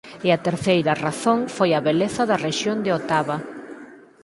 E 0.27 0.27
a 0.37 0.41
terceira 0.47 0.93
razón 1.05 1.39
foi 1.55 1.69
a 1.73 1.83
beleza 1.89 2.23
da 2.29 2.41
rexión 2.47 2.77
de 2.85 2.91
Otava. 2.99 3.37